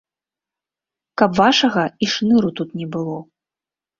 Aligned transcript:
Каб 1.21 1.31
вашага 1.41 1.83
і 2.05 2.09
шныру 2.13 2.49
тут 2.61 2.69
не 2.79 2.87
было. 2.95 3.17